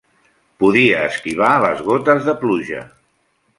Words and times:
Podia 0.63 1.01
esquivar 1.09 1.51
les 1.67 1.85
gotes 1.91 2.25
de 2.31 2.37
pluja. 2.43 2.83